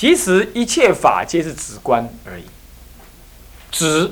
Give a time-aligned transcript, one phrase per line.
[0.00, 2.44] 其实一切法皆是止观而已，
[3.70, 4.10] 止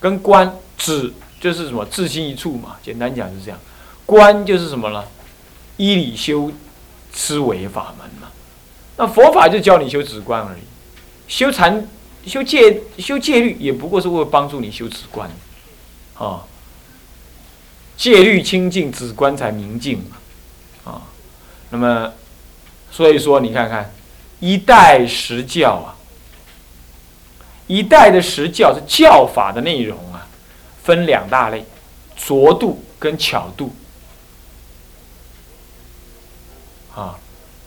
[0.00, 3.60] 跟观，止就是什么自心一处嘛，简单讲是这样，
[4.06, 5.04] 观就是什么呢？
[5.76, 6.50] 依理修
[7.12, 8.28] 思维法门嘛。
[8.96, 10.62] 那佛法就教你修止观而已，
[11.28, 11.86] 修禅、
[12.24, 15.30] 修戒、修戒律也不过是为了帮助你修止观，
[16.14, 16.46] 啊，
[17.98, 21.02] 戒律清净，止观才明净嘛，啊，
[21.68, 22.14] 那么。
[22.90, 23.92] 所以说，你看看，
[24.40, 25.94] 一代十教啊，
[27.66, 30.26] 一代的十教是教法的内容啊，
[30.82, 31.64] 分两大类，
[32.16, 33.72] 拙度跟巧度。
[36.94, 37.16] 啊，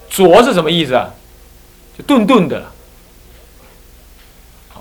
[0.09, 1.09] 拙是什么意思啊？
[1.97, 2.71] 就顿顿的。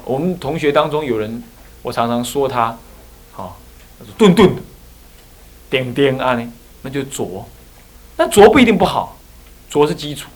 [0.04, 1.42] 我们同学当中有人，
[1.82, 2.76] 我常常说他，
[3.36, 3.54] 啊，
[4.18, 4.60] 顿顿的，
[5.70, 6.52] 点点啊呢，
[6.82, 7.48] 那就拙。
[8.16, 9.16] 那拙不一定不好。
[9.70, 10.28] 拙是基础，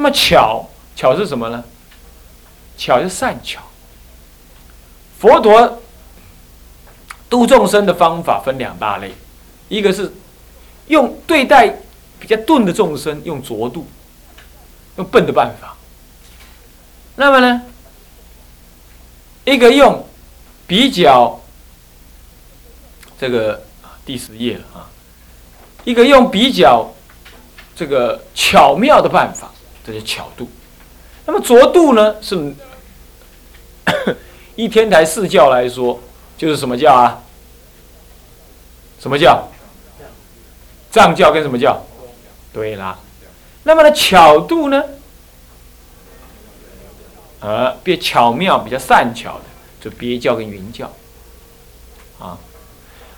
[0.00, 1.62] 那么巧巧是什么呢？
[2.78, 3.60] 巧是善巧。
[5.18, 5.82] 佛陀
[7.28, 9.12] 度众生的方法分两大类，
[9.68, 10.10] 一个是
[10.86, 11.76] 用对待
[12.18, 13.86] 比较钝的众生用拙度，
[14.96, 15.76] 用笨的办法。
[17.16, 17.60] 那么呢，
[19.44, 20.02] 一个用
[20.66, 21.38] 比较
[23.18, 23.62] 这个
[24.06, 24.88] 第十页了啊，
[25.84, 26.90] 一个用比较。
[27.76, 29.50] 这个巧妙的办法，
[29.92, 30.48] 这是巧度。
[31.26, 32.16] 那么拙度呢？
[32.22, 32.54] 是
[34.56, 35.98] 一天台四教来说，
[36.36, 37.22] 就是什么教啊？
[38.98, 39.48] 什么教？
[40.90, 41.80] 藏教跟什么教？
[42.52, 42.98] 对啦。
[43.62, 44.82] 那么呢，巧度呢？
[47.40, 49.44] 呃，比较巧妙、比较善巧的，
[49.80, 50.90] 就别教跟云教。
[52.18, 52.38] 啊，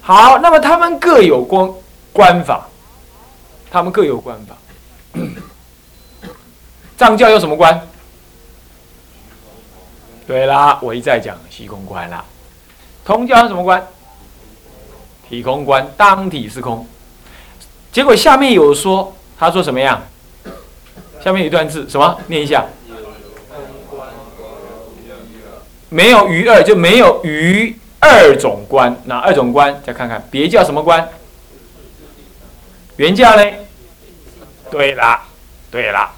[0.00, 1.70] 好，那么他们各有观
[2.12, 2.68] 观法。
[3.70, 4.54] 他们各有观法。
[7.02, 7.88] 藏教有什么观？
[10.24, 12.24] 对啦，我一再讲虚空观啦。
[13.04, 13.84] 通教有什么观？
[15.28, 16.86] 体空观，当体是空。
[17.90, 20.00] 结果下面有说，他说什么样？
[21.24, 22.20] 下面有一段字，什么？
[22.28, 22.66] 念一下。
[25.88, 28.96] 没有余二，就没有余二种观。
[29.06, 29.82] 哪二种观？
[29.84, 31.08] 再看看，别叫什么观？
[32.96, 33.42] 原教呢？
[34.70, 35.24] 对啦，
[35.68, 36.12] 对啦，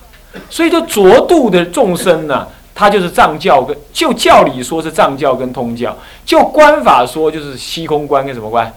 [0.51, 8.73] 所以说浊度的众生呢，他就是藏教跟就教理说是藏教跟通教，就观法说就是虚空观跟什么观？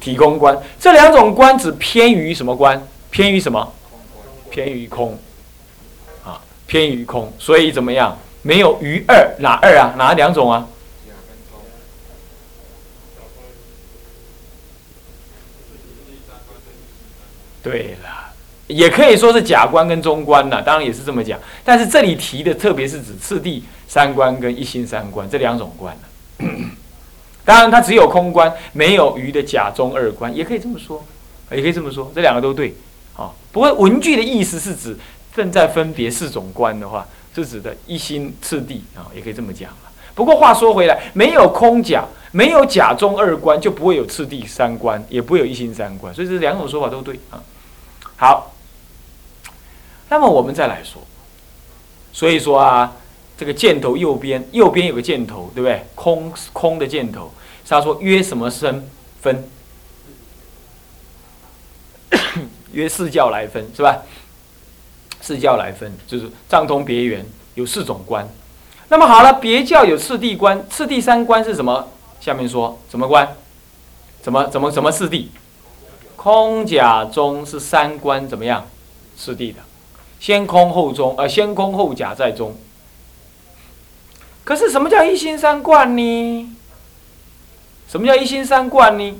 [0.00, 2.86] 体空观这两种观只偏于什么观？
[3.10, 3.72] 偏于什么？
[4.50, 5.18] 偏于空，
[6.24, 8.18] 啊，偏于空，所以怎么样？
[8.42, 9.94] 没有余二，哪二啊？
[9.96, 10.66] 哪两种啊？
[17.62, 18.21] 对了，
[18.72, 21.38] 也可以说是假观跟中观呐，当然也是这么讲。
[21.64, 25.96] 但是这里提的，特别是指次第三观跟一心三观这两种观
[27.44, 31.04] 当然，它只有空观，没有余的假中二观，也可以这么说，
[31.50, 32.74] 也可以这么说，这两个都对。
[33.16, 34.96] 啊，不过文句的意思是指
[35.34, 39.76] 正在分别四种观的话，是指的一心次第啊，也可以这么讲了。
[40.14, 47.42] 不过话说回来，没有空假，没有假中二观，就不会有次第三观，也不会有一心三观，所以这两种说法都对啊。
[48.16, 48.51] 好，
[50.12, 51.00] 那么我们再来说，
[52.12, 52.92] 所以说啊，
[53.34, 55.86] 这个箭头右边右边有个箭头，对不对？
[55.94, 57.32] 空空的箭头，
[57.66, 58.86] 他说约什么身
[59.22, 59.48] 分？
[62.72, 64.02] 约四教来分是吧？
[65.22, 67.24] 四教来分就是藏通别圆
[67.54, 68.28] 有四种观。
[68.90, 71.88] 那么好了，别教有次第观，次第三观是什么？
[72.20, 73.34] 下面说什么观？
[74.20, 75.30] 怎么怎么怎么次第？
[76.16, 78.68] 空假中是三观怎么样？
[79.16, 79.60] 次第的，
[80.22, 82.54] 先空后中，呃，先空后假在中。
[84.44, 86.56] 可是什么叫一心三观呢？
[87.88, 89.14] 什么叫一心三观呢？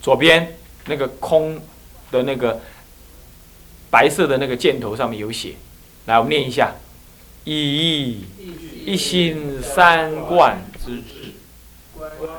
[0.00, 0.56] 左边
[0.86, 1.60] 那个空
[2.10, 2.62] 的那个
[3.90, 5.56] 白色的那个箭头上面有写，
[6.06, 6.76] 来，我们念一下：
[7.44, 8.22] 以
[8.86, 11.34] 一心三观之智，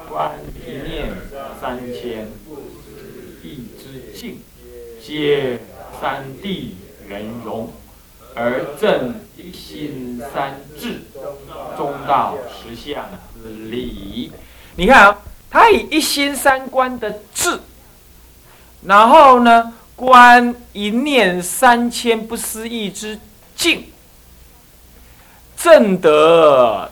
[0.10, 0.32] 观
[0.66, 1.12] 一念
[1.62, 2.28] 三千。
[5.00, 5.60] 皆
[6.02, 6.72] 三谛
[7.08, 7.72] 圆融，
[8.42, 11.02] 而正一心三智，
[11.76, 13.04] 中道实相
[13.44, 14.32] 之理。
[14.78, 15.20] 你看啊，
[15.52, 17.60] 他以一心三观的智，
[18.86, 23.20] 然后呢，观一念三千不思议之
[23.58, 23.88] 境，
[25.58, 26.90] 正得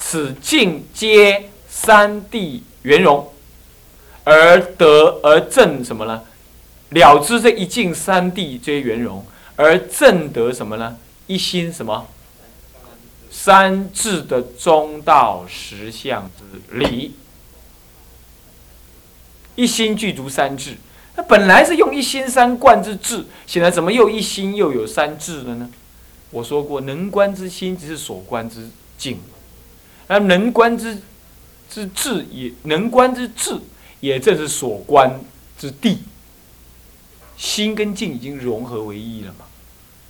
[0.00, 3.32] 此境皆三谛圆融，
[4.24, 6.24] 而得而正什么呢？
[6.88, 9.24] 了知这一境三谛皆圆融，
[9.62, 10.98] 而正得什么呢？
[11.26, 12.08] 一心什么？
[13.30, 17.14] 三智的中道实相之理。
[19.54, 20.76] 一心具足三智，
[21.16, 25.70] 那本来是用一心三观之智，现在怎么又一心又有三智了呢？
[26.30, 29.20] 我说过，能观之心即是所观之境，
[30.06, 30.98] 而能观之
[31.70, 33.58] 之智也能观之智，
[34.00, 35.20] 也正是所观
[35.58, 35.98] 之地。
[37.36, 39.44] 心跟境已经融合为一了嘛，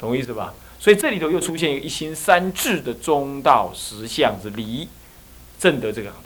[0.02, 0.52] 懂我意思吧？
[0.80, 4.88] 所以这里头又出现一个一心三智的中道实相之理，
[5.60, 6.16] 正得这个理，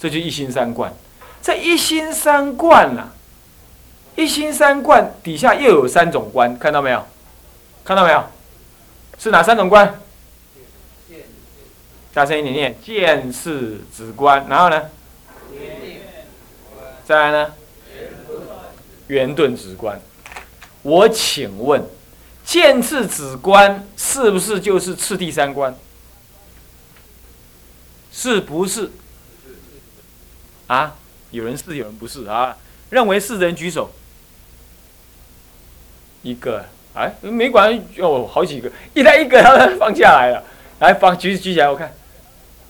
[0.00, 0.92] 这就一心三观。
[1.40, 3.12] 这一心三观呐，
[4.16, 7.06] 一心三观底下又有三种观，看到没有？
[7.84, 8.24] 看到没有？
[9.16, 10.00] 是哪三种观？
[12.12, 14.44] 大声一点念：见是止观。
[14.48, 14.82] 然后呢？
[17.04, 17.52] 再来呢？
[19.06, 20.00] 圆顿止观。
[20.82, 21.84] 我请问，
[22.44, 25.74] 见次子观是不是就是次第三观？
[28.12, 28.90] 是不是？
[30.66, 30.96] 啊？
[31.30, 32.56] 有人是，有人不是啊。
[32.90, 33.90] 认为是的人举手。
[36.22, 40.44] 一个，哎，没管哦，好几个，一来一个，他放下来了。
[40.80, 41.94] 来，放举举起来，我看，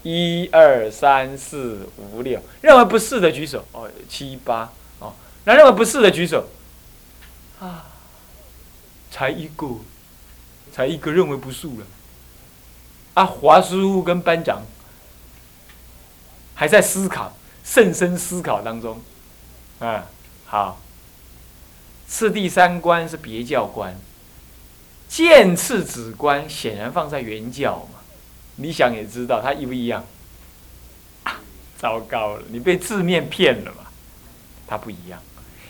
[0.03, 3.65] 一二三四五六，认为不是的举手。
[3.73, 4.71] 哦，七八，
[5.01, 5.13] 哦，
[5.45, 6.47] 那认为不是的举手。
[7.59, 7.90] 啊，
[9.11, 9.67] 才一个，
[10.73, 11.87] 才一个认为不是了。
[13.15, 14.63] 啊，华师傅跟班长
[16.55, 17.37] 还在思考。
[17.63, 19.01] 甚深思考当中，
[19.81, 20.03] 嗯，
[20.47, 20.81] 好。
[22.09, 23.95] 次第三观是别教观，
[25.07, 28.01] 见次子观显然放在原教嘛。
[28.57, 30.05] 你想也知道，它一不一样？
[31.79, 33.85] 糟糕了，你被字面骗了嘛？
[34.67, 35.23] 它不一样，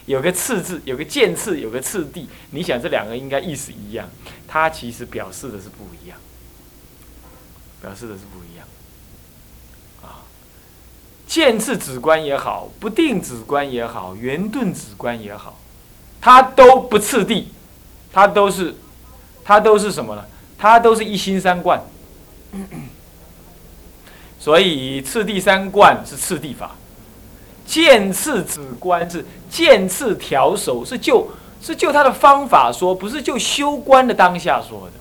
[0.07, 2.29] 有个次字，有个见次，有个次第。
[2.51, 4.09] 你想这两个应该意思一样，
[4.49, 6.19] 它其实表示的是不一样，
[7.81, 8.67] 表示的是不一样。
[10.03, 10.23] 啊
[11.27, 15.61] 见次止观也好，不定止观也好，圆顿止观也好，
[16.21, 17.53] 它都不次第，
[18.13, 18.75] 它都是，
[19.45, 20.25] 它都是什么呢？
[20.59, 21.81] 它都是一心三观。
[24.41, 26.75] 所以次第三观是次第法，
[27.71, 31.29] 见次止观是见次调手，是就
[31.63, 34.95] 是就他的方法说，不是就修观的当下说的。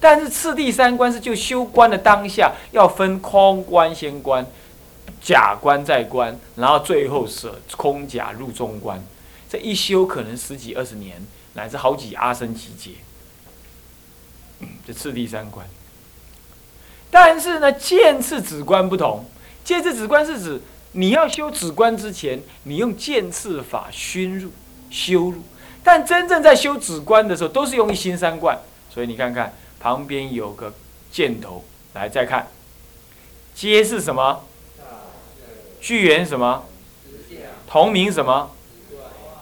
[0.00, 4.44] 但是次第三观是就修观的当下要分空观先观。
[5.22, 9.02] 假观再观，然后最后舍空假入中观，
[9.48, 11.24] 这一修可能十几二十年，
[11.54, 12.92] 乃至好几阿僧祇劫。
[14.84, 15.64] 这次第三观。
[17.08, 19.24] 但是呢，见次止观不同，
[19.64, 20.60] 见次止观是指
[20.96, 24.50] 你要修止观之前，你用剑刺法熏入
[24.90, 25.42] 修入，
[25.84, 28.58] 但真正在修止观的时候，都是用一心三观。
[28.88, 30.72] 所以你看看旁边有个
[31.12, 31.62] 箭头，
[31.92, 32.48] 来再看，
[33.54, 34.42] 皆是什么？
[35.82, 36.64] 巨源什么？
[37.68, 38.50] 同名什么？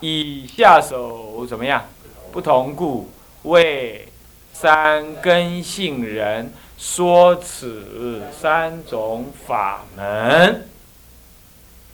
[0.00, 1.84] 以下手怎么样？
[2.32, 3.08] 不同故，
[3.44, 4.08] 为
[4.52, 10.68] 三根性人说此三种法门。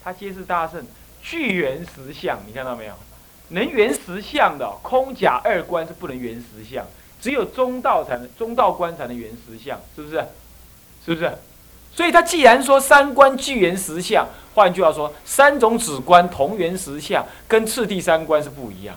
[0.03, 0.85] 他皆是大圣，
[1.23, 2.95] 具缘实相，你看到没有？
[3.49, 6.87] 能缘实相的空假二观是不能缘实相，
[7.21, 10.25] 只有中道才能，中道观才能缘实相，是不是？
[11.05, 11.33] 是不是？
[11.93, 18.97] 所以他既然说三观具缘实相，换句话说，三种止观同缘实相，跟次第三观是不一样。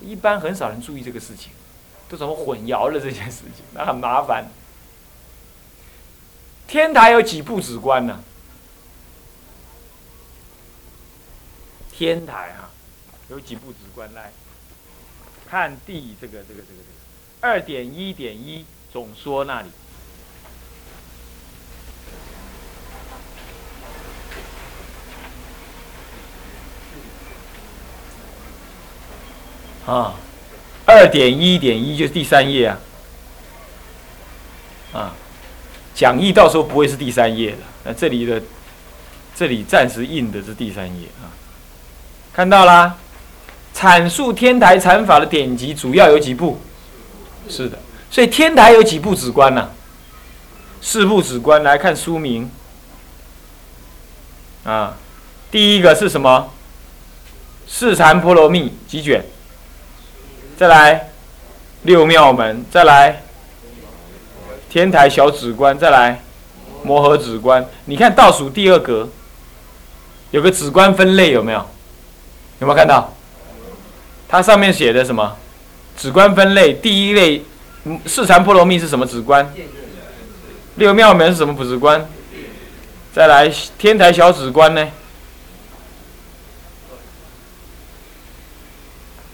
[0.00, 1.50] 一般很少人注意这个事情，
[2.08, 3.64] 都怎么混淆了这件事情？
[3.72, 4.44] 那很麻烦。
[6.68, 8.22] 天台有几部止观呢？
[11.96, 12.70] 天台啊，
[13.30, 14.32] 有几部直观来
[15.48, 16.84] 看第这个这个这个这个。
[17.40, 19.68] 二点一点一总说那里。
[29.86, 30.14] 啊，
[30.86, 32.80] 二点一点一就是第三页啊，
[34.94, 35.14] 啊，
[35.94, 38.42] 讲义到时候不会是第三页的，那这里的
[39.36, 41.28] 这里暂时印的是第三页啊，
[42.34, 42.96] 看到啦，
[43.72, 46.60] 阐述天台禅法的典籍主要有几部？
[47.48, 47.78] 是的，
[48.10, 49.70] 所以天台有几部止观呢？
[50.82, 52.50] 四部止观，来看书名
[54.64, 54.96] 啊，
[55.52, 56.52] 第一个是什么？
[57.68, 59.24] 四禅波罗蜜几卷？
[60.56, 61.10] 再来
[61.82, 63.22] 六妙门，再来
[64.68, 66.20] 天台小指观，再来
[66.82, 67.64] 摩诃指观。
[67.84, 69.08] 你看倒数第二格
[70.32, 71.70] 有个指观分类，有没有？
[72.60, 73.12] 有没有看到？
[74.28, 75.36] 它上面写的什么？
[75.96, 77.42] 止观分类，第一类，
[78.06, 79.52] 四禅波罗蜜是什么止观？
[80.76, 82.04] 六妙门是什么普止观？
[83.12, 84.88] 再来天台小止观呢？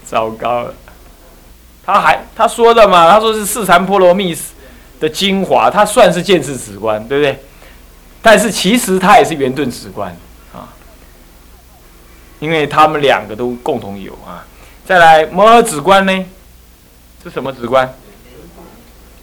[0.05, 0.75] 糟糕了，
[1.87, 3.11] 他还他说的嘛？
[3.11, 4.37] 他说是四禅波罗蜜
[4.99, 7.39] 的精华，他算是见智止观，对不对？
[8.21, 10.15] 但是其实他也是圆顿止观
[10.53, 10.69] 啊，
[12.41, 14.45] 因为他们两个都共同有啊。
[14.85, 16.25] 再来摩诃止观呢？
[17.23, 17.95] 是什么止观？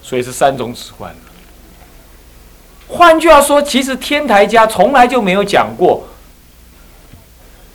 [0.02, 1.14] 所以是三种止观。
[2.88, 6.08] 换句话说，其实天台家从来就没有讲过，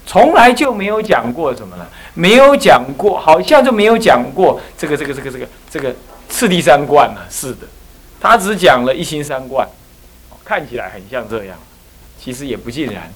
[0.06, 1.86] 从来就没有讲过什么呢？
[2.14, 5.94] 没有讲过，好像就没有讲过这个这个这个这个这个
[6.30, 7.20] 次第三观呢？
[7.28, 7.66] 是的，
[8.18, 9.68] 他只讲了一心三观，
[10.44, 11.58] 看起来很像这样，
[12.18, 13.12] 其实也不尽然。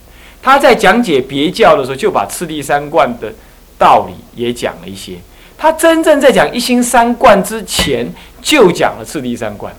[0.46, 3.32] 他在讲解别教的时候，就把次第三观的
[3.76, 5.14] 道理也讲了一些。
[5.58, 8.06] 他真正在讲一心三观之前，
[8.40, 9.74] 就讲了次第三观。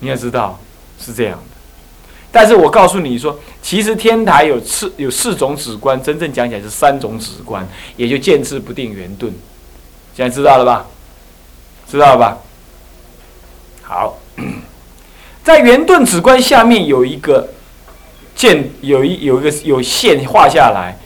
[0.00, 0.58] 你要知道
[0.98, 1.56] 是这样的，
[2.32, 7.64] 但是我告诉你说，其实天台有四有四种止观，真正讲起来是三种止观，
[7.96, 9.32] 也就见智不定圆顿。
[10.16, 10.86] 现在知道了吧？
[11.88, 12.38] 知道了吧？
[13.84, 14.18] 好，
[15.44, 17.48] 在圆顿止观下面有一个
[18.42, 20.98] 见，有一有一个有线画下来，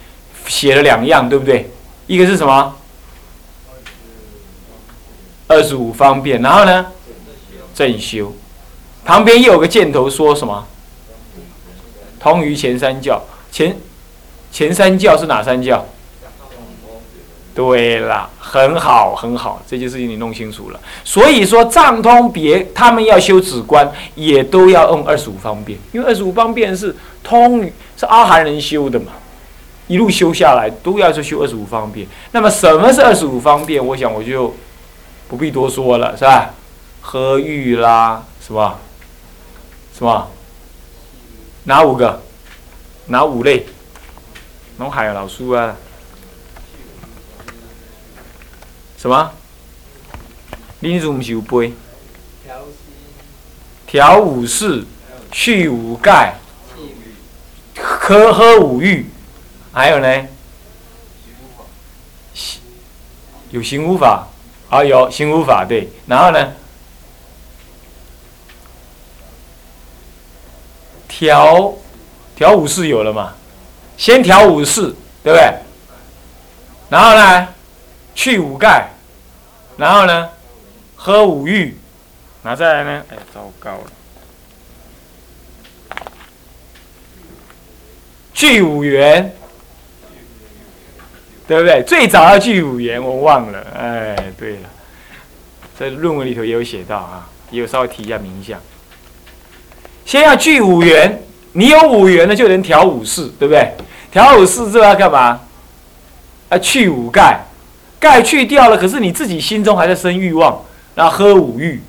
[0.46, 1.68] 写了两样，对不对？
[2.06, 2.74] 一个是什么？
[5.46, 6.86] 二十五方便，然后呢？
[7.74, 8.34] 正修。
[9.04, 10.66] 旁边又有个箭头，说什么？
[12.18, 13.76] 通于前三教，前
[14.50, 15.84] 前三教是哪三教？
[17.56, 20.80] 对了，很好，很好，这件事情你弄清楚了。
[21.02, 27.64] 所以说藏通别他们要修止观，也都要用二十五方便，因为二十五方便是通
[27.96, 29.12] 是阿含人修的嘛，
[29.86, 32.06] 一路修下来都要去修二十五方便。
[32.32, 33.82] 那么什么是二十五方便？
[33.84, 34.54] 我想我就
[35.26, 36.50] 不必多说了，是吧？
[37.00, 38.78] 喝玉啦，是吧？
[39.96, 40.28] 什么？
[41.64, 42.20] 哪五个？
[43.06, 43.64] 哪五类？
[44.76, 45.74] 侬还有老叔啊？
[48.96, 49.32] 什么？
[50.80, 51.72] 你怎么是有背？
[53.86, 54.84] 调五事，
[55.30, 56.34] 去五盖，
[57.80, 59.06] 喝喝五欲，
[59.72, 60.26] 还有呢？
[63.50, 64.26] 有行无法，
[64.68, 66.52] 啊有行无法对，然后呢？
[71.08, 71.72] 调
[72.34, 73.34] 调五式有了嘛？
[73.96, 75.54] 先调五式，对不对？
[76.90, 77.48] 然后呢，
[78.16, 78.88] 去五盖，
[79.76, 80.28] 然后呢，
[80.96, 81.76] 喝五欲，
[82.42, 83.04] 那再来呢？
[83.10, 83.92] 哎，糟糕了！
[88.32, 89.32] 聚五元，
[91.46, 91.82] 对不对？
[91.86, 93.64] 最早要聚五元，我忘了。
[93.78, 94.68] 哎，对了，
[95.78, 98.58] 在论文里头也有写到啊，也有稍微提一下名相。
[100.06, 103.72] 先要聚五元，你有五元了就能调五事，对不对？
[104.10, 105.40] 调五事之后要干嘛？
[106.48, 107.40] 啊，去五盖，
[107.98, 110.62] 盖去掉了，可是你自己心中还在生欲望，
[110.94, 111.80] 那喝五欲，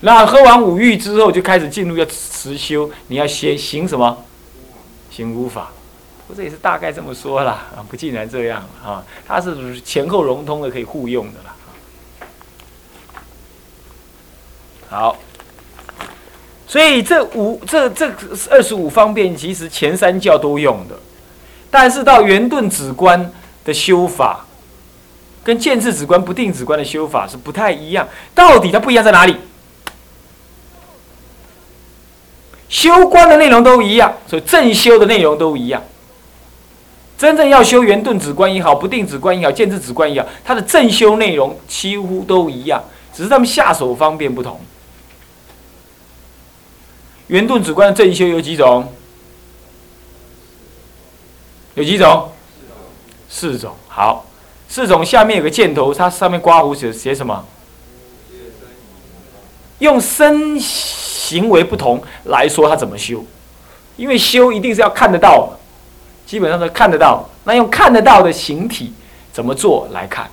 [0.00, 4.24] 那喝完五欲之后就开始进入要持修，你要先行什么？
[5.10, 5.70] 行无法。
[6.28, 11.54] 我这也是大概这么说啦，不竟然这样啊，它是前后融通的，可以互用的啦。
[14.88, 15.16] 好。
[16.68, 18.10] 所以这五这这
[18.50, 20.96] 二十五方便，其实前三教都用的，
[21.70, 23.32] 但是到圆顿止观
[23.64, 24.44] 的修法，
[25.46, 28.08] 跟见智止观、不定止观的修法是不太一样。
[28.34, 29.36] 到底它不一样在哪里？
[32.68, 35.80] 修观的内容都一样，所以正修的内容都一样。
[37.16, 42.82] 真正要修圆顿止观也好，不定止观也好，见智止观也好，它的正修内容几乎都一样，
[43.14, 44.60] 只是他们下手方便不同。
[47.28, 48.92] 圆顿止观的正修有几种？
[51.76, 52.32] 有几种？
[53.28, 53.76] 四种。
[53.86, 54.25] 好，
[54.76, 57.42] 四种下面有个箭头，它上面刮胡写写什么？
[59.78, 63.24] 用身行为不同来说，它怎么修？
[63.96, 65.48] 因为修一定是要看得到，
[66.26, 67.26] 基本上都看得到。
[67.44, 68.92] 那用看得到的形体
[69.32, 70.30] 怎么做来看？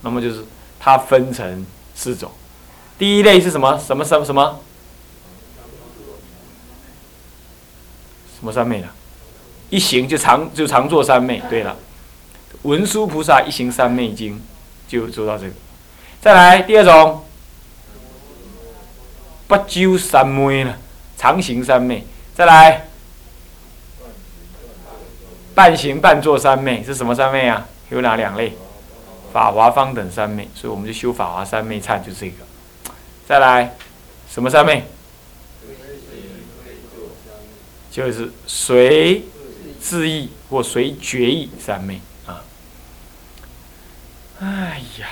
[0.00, 0.42] 那么就是
[0.80, 2.30] 它分成四种。
[2.96, 3.78] 第一类是什么？
[3.86, 4.60] 什么什么什么？
[8.34, 8.88] 什么三昧了？
[9.68, 11.42] 一行就常就常做三昧。
[11.50, 11.76] 对了，
[12.64, 14.42] 文殊菩萨一行三昧经
[14.88, 15.52] 就做到这个。
[16.20, 17.24] 再来第二种，
[19.46, 20.76] 不究三昧了，
[21.16, 22.06] 常行三昧。
[22.34, 22.88] 再来，
[25.54, 27.68] 半行半坐三昧是什么三昧啊？
[27.90, 28.54] 有哪两类？
[29.32, 32.36] 法华方等三昧，所以我们就修法华三昧忏，就这个。
[33.28, 33.76] 再来，
[34.30, 34.84] 什么三昧？
[37.90, 39.22] 就是随
[39.80, 42.00] 自意或随觉意三昧。
[44.44, 45.06] 哎呀，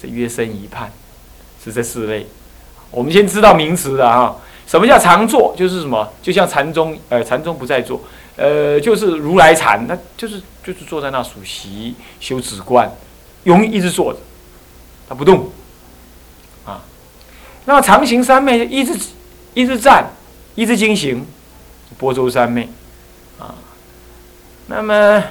[0.00, 0.90] 这约生一判
[1.62, 2.26] 是这四类。
[2.90, 4.34] 我们先知道名词的哈，
[4.66, 5.54] 什么叫常坐？
[5.54, 6.10] 就是什么？
[6.22, 8.00] 就像禅宗，呃，禅宗不在坐，
[8.36, 12.90] 呃，就是如来禅，那就是就是坐在那数息修止观，
[13.44, 14.18] 永一直坐着，
[15.06, 15.50] 他不动
[16.64, 16.80] 啊。
[17.66, 18.98] 那么常行三昧，一直
[19.52, 20.10] 一直站，
[20.54, 21.26] 一直经行。
[21.98, 22.68] 波州三昧，
[23.38, 23.54] 啊，
[24.66, 25.22] 那么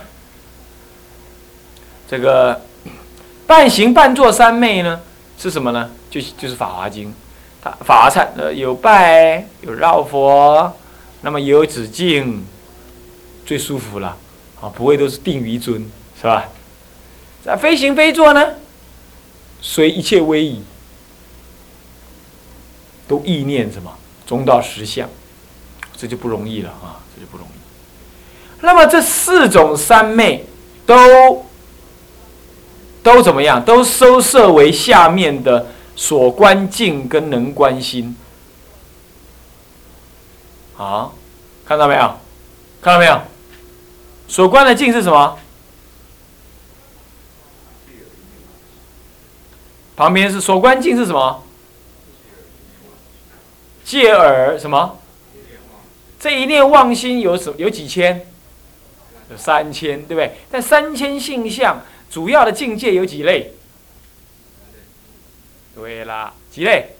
[2.09, 2.61] 这个
[3.47, 5.01] 半行半坐三昧呢，
[5.37, 5.91] 是什么呢？
[6.09, 7.09] 就就是《法华经》，
[7.61, 10.73] 它法华禅呃有拜有绕佛，
[11.21, 12.45] 那么有止境，
[13.45, 14.17] 最舒服了
[14.61, 16.49] 啊，不会都是定于尊，是吧？
[17.43, 18.55] 那非行非坐呢，
[19.61, 20.63] 随一切威仪，
[23.07, 23.91] 都意念什么
[24.25, 25.07] 中道实相。
[25.97, 26.99] 这就不容易了啊！
[27.15, 27.51] 这就不容易。
[28.59, 30.45] 那么这四种三昧
[30.85, 31.45] 都
[33.05, 33.63] 都怎么样？
[33.63, 38.17] 都收摄为下面的所观境跟能观心。
[40.75, 41.11] 啊，
[41.67, 42.17] 看到没有？
[42.81, 43.21] 看到没有？
[44.27, 45.37] 所观的境是什么？
[49.95, 51.43] 旁边是所观境是什么？
[53.83, 54.97] 借耳什么？
[56.19, 58.25] 这一念妄心有什有几千？
[59.29, 60.37] 有三千，对不对？
[60.49, 61.79] 但三千性相
[62.15, 63.51] 主要的境界有几类？
[65.75, 66.95] 对啦，几类？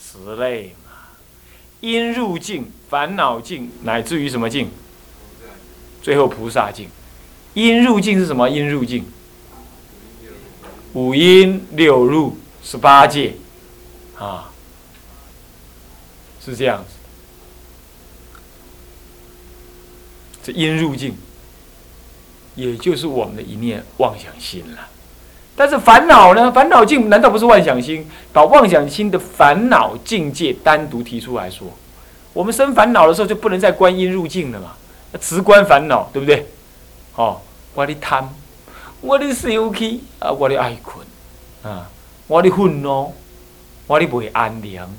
[0.00, 0.92] 十类嘛。
[1.80, 4.70] 因入境、烦恼境，乃至于什么境？
[6.04, 6.88] 最后菩萨境。
[7.54, 8.48] 因入境是什么？
[8.48, 9.04] 因入境。
[10.92, 13.34] 五阴六入十八界，
[14.16, 14.52] 啊，
[16.40, 16.90] 是这样子。
[20.44, 21.16] 这因入境，
[22.56, 24.88] 也就是我们的一念妄想心了。
[25.54, 26.52] 但是烦恼呢？
[26.52, 28.06] 烦恼境难道不是妄想心？
[28.32, 31.68] 把妄想心的烦恼境界单独提出来说，
[32.34, 34.72] 我们生烦恼的时候就不能再观音入境了嘛？
[35.12, 36.46] 要直观烦恼，对不对？
[37.14, 37.40] 哦，
[37.72, 38.28] 我的贪，
[39.00, 41.06] 我的生气啊，我的爱困
[41.62, 41.88] 啊，
[42.26, 43.14] 我的愤怒，
[43.86, 44.90] 我的不会安良，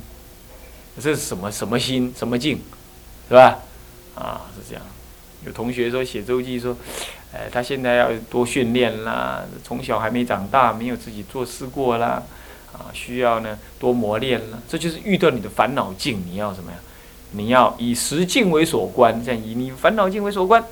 [0.99, 2.11] 这是什么什么心？
[2.17, 2.59] 什么境？
[3.29, 3.59] 是吧？
[4.15, 4.83] 啊，是这样。
[5.45, 6.75] 有同学说写周记说，
[7.31, 12.23] 呃，他现在要多训练啦，从小还没长大，没有自己做事过啦，
[12.73, 14.59] 啊，需要呢多磨练了。
[14.67, 16.77] 这就是遇到你的烦恼境，你要什么呀？
[17.31, 20.63] 你要以实境为所观，这样以你烦恼境为所观，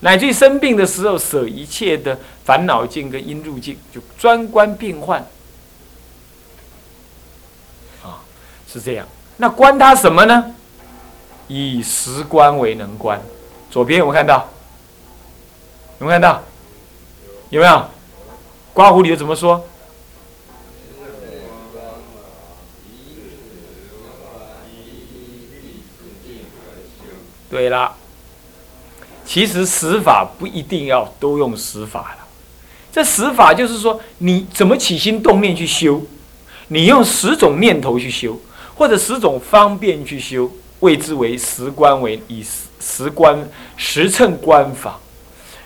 [0.00, 5.20] 乃至于生病的时候舍一切的烦恼境跟因入境，就专观病患，
[8.02, 8.22] 啊，
[8.70, 9.08] 是这样。
[9.38, 10.54] 那观他什么呢？
[11.48, 13.20] 以实观为能观。
[13.70, 14.48] 左边有没有看到？
[16.00, 16.42] 有没有看到？
[17.50, 17.84] 有没有？
[18.72, 19.64] 刮胡里头怎么说？
[27.50, 27.96] 对了，
[29.24, 32.26] 其实十法不一定要都用十法了。
[32.92, 36.00] 这十法就是说，你怎么起心动念去修，
[36.68, 38.40] 你用十种念头去修，
[38.76, 42.69] 或者十种方便去修，谓之为十观为意思。
[42.80, 44.98] 十观十乘观法，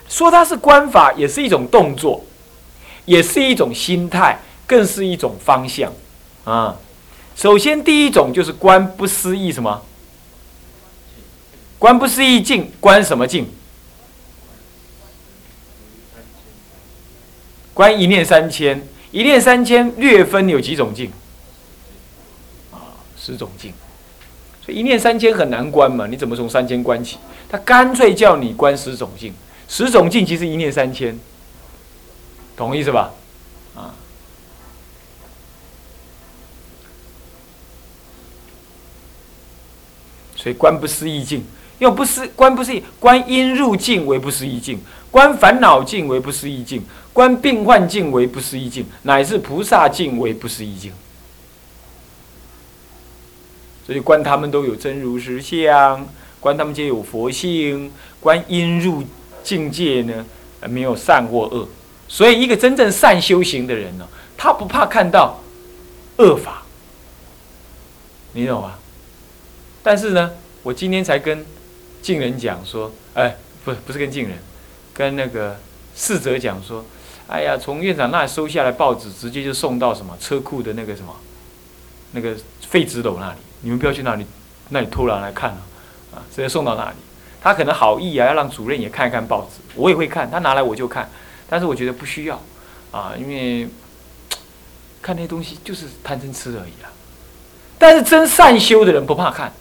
[0.07, 2.23] 说它是观法，也是一种动作，
[3.05, 5.91] 也是一种心态，更是一种方向
[6.43, 6.75] 啊。
[7.35, 9.81] 首先，第一种就是观不思议什么？
[11.79, 13.49] 观不思议境，观什么境？
[17.73, 21.11] 观一念三千，一念三千略分有几种境？
[22.71, 23.73] 啊，十种境。
[24.67, 26.07] 一念三千很难关嘛？
[26.07, 27.17] 你怎么从三千关起？
[27.47, 29.33] 他干脆叫你观十种境，
[29.67, 31.17] 十种境其实一念三千，
[32.55, 33.11] 懂意思吧？
[33.75, 33.93] 啊，
[40.35, 41.45] 所以观不思议境，
[41.79, 44.79] 用不思观不思议，观因入境为不思议境，
[45.11, 50.91] 观烦恼境为不思议境，观病患境为不思议境，乃至菩萨境为不思议境。
[53.85, 56.07] 所以观他们都有真如实相，
[56.39, 59.03] 观他们皆有佛性，观因入
[59.43, 60.25] 境界呢，
[60.67, 61.67] 没有善或恶。
[62.07, 65.39] 所以一个真正善修行的人呢，他不怕看到
[66.17, 66.63] 恶法，
[68.33, 68.75] 你懂吗？
[69.83, 70.31] 但是呢，
[70.63, 71.45] 我今天才跟
[72.01, 74.37] 静人讲说，哎，不，不是跟静人，
[74.93, 75.59] 跟那个
[75.95, 76.83] 侍者讲说，
[77.27, 81.15] 哎呀，从院长那里收下来报纸，直接就送到什么车库的那个什么，
[82.13, 83.37] 那个废纸篓那里。
[83.65, 84.23] 你们不要去那里，
[84.69, 85.57] 那里偷懒来看啊，
[86.13, 86.95] 啊，直接送到那里。
[87.41, 91.09] 他可能好意啊，要让主任也看一看报纸，我也会看，他拿来我就看，
[91.49, 92.39] 但是我觉得不需要，
[92.91, 93.67] 啊，因为
[95.01, 96.93] 看那些东西就是贪嗔痴而已啊。
[97.79, 99.51] 但是真善修的人不怕看，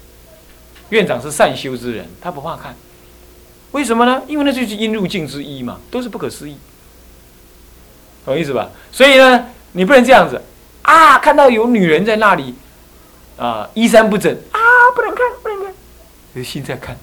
[0.90, 2.76] 院长是善修之人，他不怕看，
[3.72, 4.22] 为什么呢？
[4.28, 6.58] 因为那就是因入境之一嘛，都是不可思议。
[8.26, 8.68] 懂意思吧？
[8.92, 10.42] 所以呢，你不能这样子
[10.82, 11.18] 啊！
[11.18, 12.54] 看到有女人在那里
[13.36, 14.58] 啊，衣衫不整啊，
[14.94, 16.44] 不能看，不能看。
[16.44, 16.96] 心在看，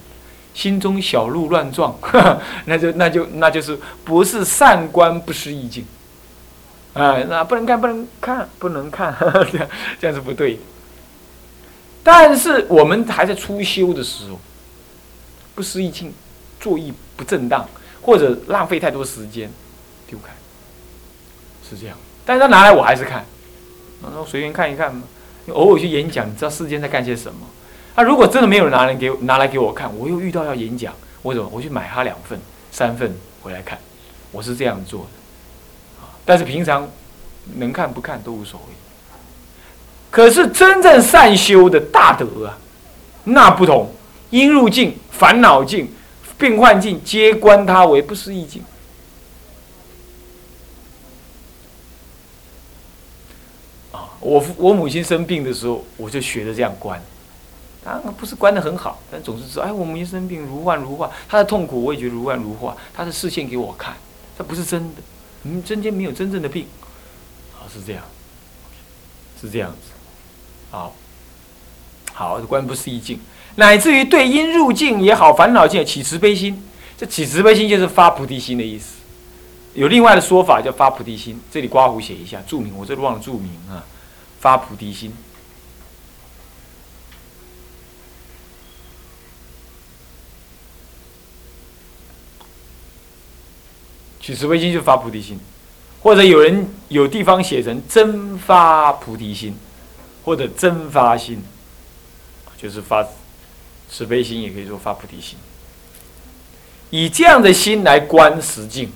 [0.54, 1.94] 心中小鹿乱撞，
[2.66, 5.86] 那就那就那就是不是善观，不失意境。
[6.94, 9.16] 啊，那不能看，不能看，不能看，
[9.50, 9.68] 这样
[10.00, 10.58] 这样是不对。
[12.02, 14.38] 但是我们还在初修的时候，
[15.54, 16.12] 不失意境，
[16.60, 17.66] 作意不正当，
[18.02, 19.50] 或者浪费太多时间，
[20.06, 20.32] 丢开。
[21.68, 23.24] 是这样，但是他拿来我还是看，
[24.02, 25.02] 然后随便看一看嘛。
[25.48, 27.40] 偶尔去演讲，你知道世间在干些什么？
[27.94, 32.38] 他如果真的没有拿来给拿来给我看，我又遇到要演讲，我怎么我去买他两份、
[32.70, 33.78] 三份回来看？
[34.30, 36.88] 我是这样做的，但是平常
[37.56, 38.74] 能看不看都无所谓。
[40.10, 42.58] 可是真正善修的大德啊，
[43.24, 43.92] 那不同，
[44.30, 45.92] 因入境、烦恼境、
[46.38, 48.62] 病患境，皆观他为不思议境。
[54.22, 57.02] 我父我母亲生病的时候，我就学着这样观，
[57.84, 63.96] 当然不是观的很好，但总是说，哎，我母亲生病如幻如化，她的痛苦我也觉得如幻如化，她的视线给我看，
[64.38, 65.02] 这不是真的，
[65.42, 66.66] 嗯，真间没有真正的病，
[67.54, 68.04] 啊是这样，
[69.40, 69.90] 是这样子，
[70.70, 70.94] 好，
[72.12, 73.18] 好观不思议境，
[73.56, 76.62] 乃至于对因入境也好，烦恼境起慈悲心，
[76.96, 78.94] 这起慈悲心就是发菩提心的意思，
[79.74, 83.82] 有另外的说法叫发菩提心，这里刮胡写一下注明，我这里忘了注明啊。
[84.42, 85.12] 发菩提心，
[94.20, 95.38] 取慈悲心就发菩提心，
[96.00, 99.56] 或者有人有地方写成真发菩提心，
[100.24, 101.40] 或者真发心，
[102.60, 103.06] 就是发
[103.88, 105.38] 慈悲心，也可以说发菩提心，
[106.90, 108.90] 以这样的心来观实境。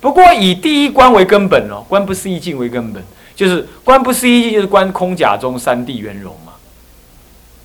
[0.00, 3.02] 不过以第一观为根本哦，观不思议境为根本，
[3.36, 6.52] 就是观不思议境，就是观空假中三谛圆融嘛，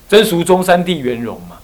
[0.08, 1.56] 真俗中三谛圆融嘛。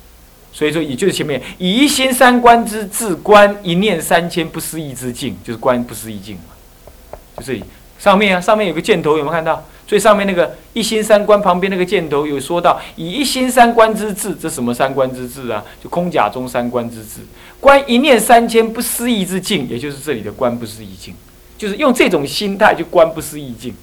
[0.55, 7.17] 所以说，也就是前面以一心三观之智观一念三千不思议之境，就是观不思议境嘛。
[7.39, 7.61] 就是
[7.99, 9.65] 上面啊，上面有个箭头，有没有看到？
[9.93, 15.63] 最上面那个一心三观旁边那个箭头有说到，以一心三观之智，这什么三观之智啊？
[15.85, 17.21] 就空假中三观之智。
[17.61, 21.15] 观一念三千不思议之境，也就是这里的观不思议境，
[21.59, 23.75] 就是用这种心态去观不思议境。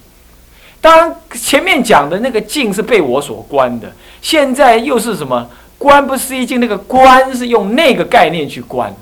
[0.80, 6.58] 当然，前面讲的那个境是被我所观的，现在又是什么观不思议境？
[6.58, 8.92] 那个观是用那个概念去观，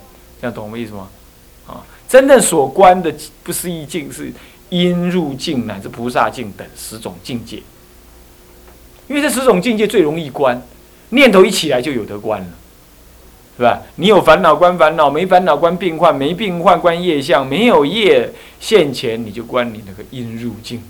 [0.42, 1.08] 这样懂我意思吗？
[1.68, 3.10] 啊，真正所观的
[3.42, 4.30] 不思议境是
[4.70, 7.62] 因入境乃至菩萨境等十种境界，
[9.06, 10.62] 因为这十种境界最容易观，
[11.10, 12.48] 念头一起来就有得观了。
[13.56, 13.82] 是吧？
[13.96, 20.80] 你有烦恼观烦恼，没烦恼观病患，没病患观业相，没有业现前，你就观你那个因入境。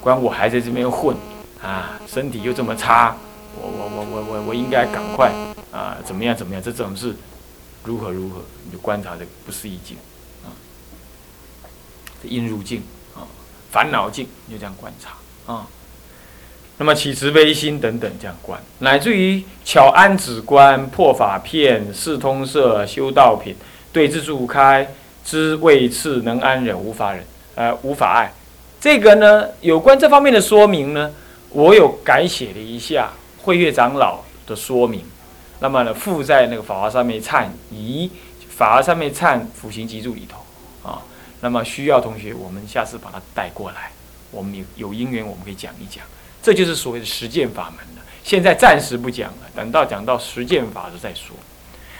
[0.00, 1.16] 观我还在这边混
[1.62, 3.16] 啊，身体又这么差，
[3.54, 5.30] 我我我我我我应该赶快
[5.70, 6.60] 啊，怎么样怎么样？
[6.60, 7.14] 这种是
[7.84, 8.42] 如何如何？
[8.64, 9.96] 你就观察这个不是一境
[12.24, 12.82] 因入境
[13.14, 13.26] 啊，
[13.70, 15.66] 烦恼境，就这样观察啊。
[16.78, 23.54] 那么起慈悲心等等这样观，乃至于巧安止观、破法片、四通摄、修道品、
[23.92, 24.88] 对治助开、
[25.22, 27.22] 知位次、能安忍、无法忍，
[27.54, 28.32] 呃，无法爱。
[28.80, 31.12] 这个呢，有关这方面的说明呢，
[31.50, 33.10] 我有改写了一下
[33.42, 35.04] 慧月长老的说明。
[35.58, 38.10] 那么呢，附在那个法华上面忏仪
[38.48, 40.39] 法华上面忏辅行集注里头。
[41.40, 43.90] 那么需要同学，我们下次把它带过来，
[44.30, 46.04] 我们有有因缘，我们可以讲一讲。
[46.42, 48.02] 这就是所谓的实践法门了。
[48.22, 51.34] 现在暂时不讲了，等到讲到实践法的再说。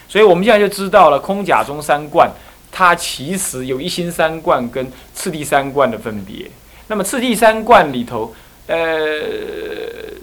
[0.08, 2.30] 所以我们现在就知道了空假中三观，
[2.70, 6.50] 它其实有一心三观跟次第三观的分别。
[6.88, 8.34] 那么次第三观里头，
[8.66, 8.76] 呃，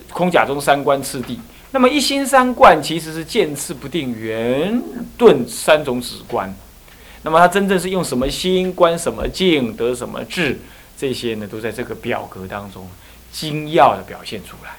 [0.09, 1.39] 空假中三观次第。
[1.71, 4.81] 那么一心三观其实是见次不定、圆
[5.17, 6.53] 顿三种止观。
[7.23, 10.59] 那么他真正是用什么心观什么境得什么智，
[10.97, 12.89] 这些呢都在这个表格当中。
[13.29, 14.77] 精要的表现出来，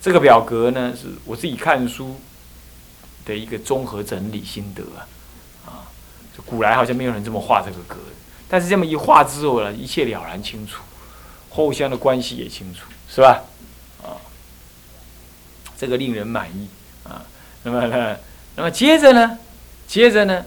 [0.00, 2.18] 这个表格呢是我自己看书
[3.26, 5.04] 的一个综合整理心得啊，
[5.66, 5.84] 啊，
[6.46, 7.96] 古来好像没有人这么画这个格，
[8.48, 10.80] 但是这么一画之后呢，一切了然清楚，
[11.50, 13.42] 互相的关系也清楚，是吧？
[14.02, 14.16] 啊，
[15.76, 16.68] 这个令人满意
[17.02, 17.26] 啊。
[17.64, 18.16] 那么呢，
[18.54, 19.38] 那么接着呢，
[19.86, 20.46] 接着呢，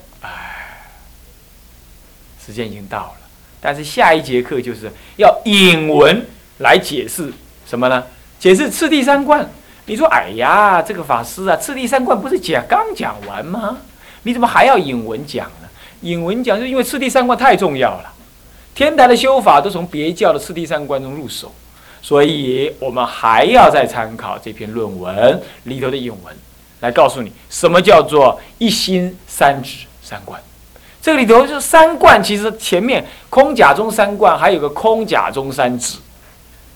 [2.48, 3.28] 时间已经到了，
[3.60, 6.26] 但是下一节课就是要引文
[6.60, 7.30] 来解释
[7.68, 8.02] 什么呢？
[8.40, 9.46] 解释次第三观。
[9.86, 13.78] 你说，哎呀，这个法师啊，次第三观不是讲刚讲完吗？
[14.24, 15.68] 你怎么还要引文讲呢？
[16.02, 18.14] 引文讲是因为次第三观太重要了，
[18.74, 21.54] 天台的修法都从别教的次第三观中入手，
[22.02, 26.36] 所以我们还要再参考这篇论文里头的引文，
[26.80, 30.42] 来告诉你什么叫做一心三指三观。
[31.08, 36.00] 这里头就三观，其实前面空假中三观，还有个空假中三指，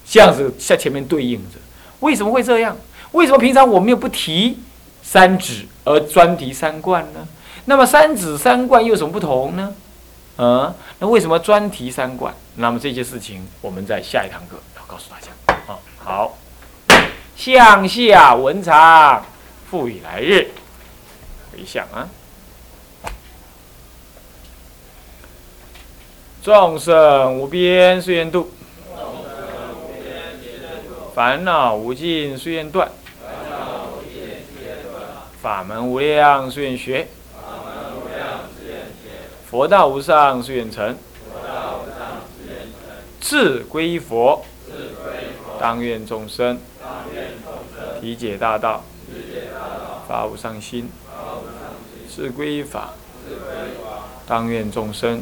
[0.07, 1.57] 这样子在前面对应着。
[1.99, 2.77] 为什么会这样？
[3.11, 4.57] 为什么平常我们又不提
[5.03, 7.27] 三指，而专提三观呢？
[7.65, 9.75] 那么三指三观又有什么不同呢？
[10.37, 12.33] 嗯，那为什么专提三观？
[12.55, 15.73] 那么这些事情，我们在下一堂课要告诉大家。
[15.73, 16.37] 啊，好，
[17.35, 19.25] 向下文长，
[19.69, 20.51] 复以来日
[21.51, 22.07] 回想啊。
[26.43, 28.49] 众生无边誓愿度，
[31.13, 32.89] 烦恼无尽誓愿断。
[35.39, 37.07] 法门无量誓愿学，
[39.51, 40.97] 佛道无上誓愿成，
[43.19, 44.43] 智归佛，
[45.59, 46.57] 当愿众生。
[48.01, 48.83] 体解大道，
[50.07, 50.89] 发无上心，
[52.09, 52.95] 智归法，
[54.25, 55.21] 当愿众生。